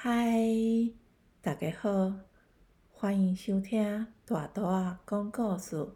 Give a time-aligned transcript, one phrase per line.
[0.00, 0.38] 嗨，
[1.40, 2.12] 大家好，
[2.92, 5.88] 欢迎收听大图仔讲故事。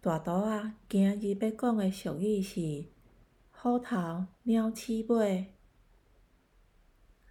[0.00, 2.86] 大图仔今日要讲的俗语是
[3.54, 5.54] “虎头鸟鼠尾”。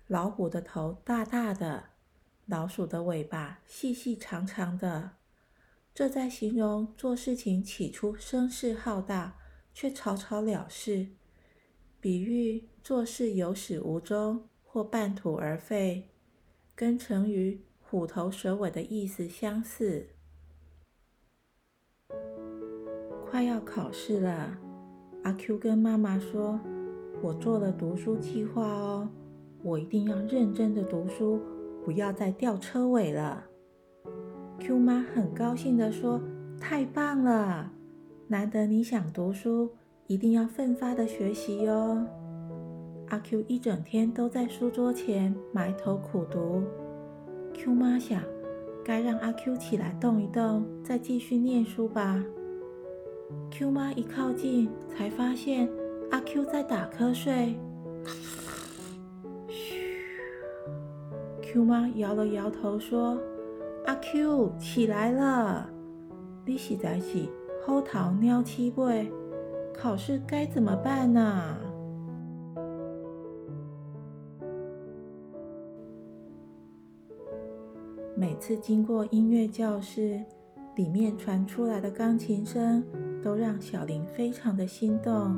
[0.07, 1.89] 老虎的头大大的，
[2.45, 5.17] 老鼠的尾巴细细长长的，
[5.93, 9.37] 这在形容做事情起初声势浩大，
[9.73, 11.09] 却草草了事，
[11.99, 16.09] 比喻做事有始无终或半途而废。
[16.75, 20.07] 跟成语“虎头蛇尾”的意思相似。
[23.25, 24.57] 快要考试了，
[25.23, 26.59] 阿 Q 跟妈妈说
[27.21, 29.09] ：“我做了读书计划哦，
[29.63, 31.41] 我一定要认真的读书，
[31.83, 33.43] 不要再掉车尾了。
[34.59, 36.21] ”Q 妈很高兴的说
[36.61, 37.73] ：“太棒了，
[38.27, 39.71] 难得你想读书，
[40.07, 42.07] 一定要奋发的学习哟。”
[43.09, 46.61] 阿 Q 一整天都在书桌前埋头苦读。
[47.55, 48.21] Q 妈想，
[48.85, 52.23] 该让阿 Q 起来动一动，再继续念书吧。
[53.49, 55.67] Q 妈一靠近，才发现
[56.11, 57.57] 阿 Q 在打瞌睡。
[59.47, 60.05] 嘘
[61.41, 63.19] ，Q 妈摇了摇头说
[63.87, 65.67] ：“阿 Q 起来了，
[66.45, 67.25] 你实在是
[67.65, 69.11] 虎头鸟鼠尾，
[69.73, 71.57] 考试该怎么办呢？”
[78.19, 80.21] 每次经过音乐教室，
[80.75, 82.83] 里面传出来的钢琴声
[83.23, 85.37] 都让小林非常的心动。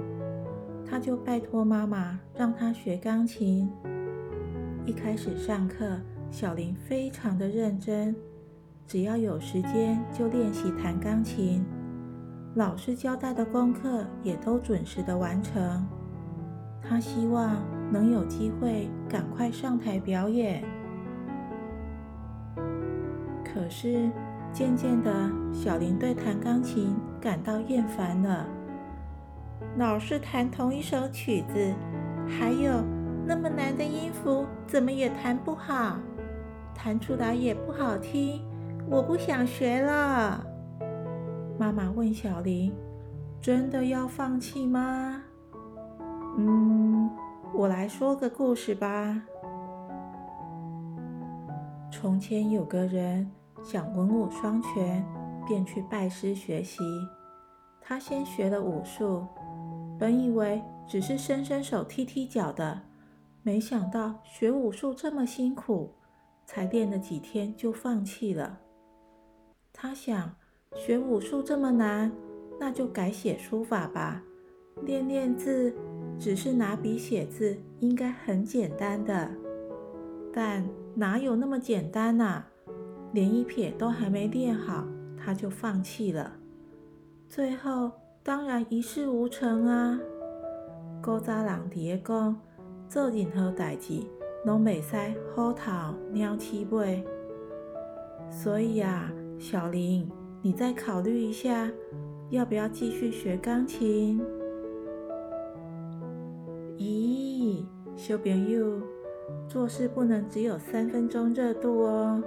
[0.83, 3.69] 他就拜托妈妈让他学钢琴。
[4.83, 5.99] 一开始上课，
[6.31, 8.15] 小林非常的认真，
[8.87, 11.63] 只要有时间就练习弹钢琴。
[12.55, 15.87] 老师交代的功课也都准时的完成。
[16.81, 17.57] 他希望
[17.91, 20.63] 能有机会赶快上台表演。
[23.53, 24.09] 可是
[24.53, 25.11] 渐渐的，
[25.53, 28.47] 小林对弹钢琴感到厌烦了。
[29.77, 31.73] 老是弹同一首曲子，
[32.27, 32.81] 还有
[33.25, 35.97] 那么难的音符，怎么也弹不好，
[36.73, 38.41] 弹出来也不好听。
[38.89, 40.45] 我不想学了。
[41.59, 42.73] 妈妈问小林
[43.39, 45.21] ：“真的要放弃吗？”
[46.37, 47.09] 嗯，
[47.53, 49.21] 我来说个故事吧。
[51.91, 53.29] 从前有个人。
[53.63, 55.05] 想文武双全，
[55.47, 56.83] 便去拜师学习。
[57.79, 59.25] 他先学了武术，
[59.99, 62.81] 本以为只是伸伸手、踢踢脚的，
[63.43, 65.93] 没想到学武术这么辛苦，
[66.45, 68.59] 才练了几天就放弃了。
[69.73, 70.35] 他想，
[70.75, 72.11] 学武术这么难，
[72.59, 74.23] 那就改写书法吧，
[74.83, 75.75] 练练字，
[76.19, 79.29] 只是拿笔写字，应该很简单的。
[80.33, 82.45] 但哪有那么简单呐？
[83.13, 84.85] 连一撇都还没练好，
[85.17, 86.31] 他就放弃了。
[87.27, 87.91] 最后
[88.23, 89.99] 当然一事无成啊！
[91.01, 92.39] 古早人伫个讲，
[92.87, 94.01] 做任何代志
[94.45, 94.95] 拢袂使
[95.33, 95.71] 虎头
[96.11, 97.03] 鸟鼠尾。
[98.29, 100.09] 所以啊，小林，
[100.41, 101.69] 你再考虑一下，
[102.29, 104.21] 要不要继续学钢琴？
[106.77, 107.63] 咦，
[107.95, 108.81] 小朋友，
[109.47, 112.23] 做事不能只有三分钟热度哦。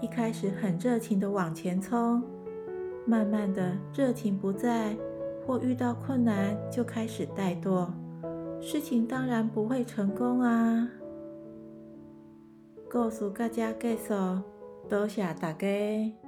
[0.00, 2.22] 一开始很热情的往前冲，
[3.06, 4.96] 慢慢的热情不在，
[5.46, 7.88] 或遇到困难就开始怠惰，
[8.60, 10.88] 事情当然不会成功啊。
[12.88, 14.42] 告诉大家介绍，
[14.88, 16.25] 多谢大家。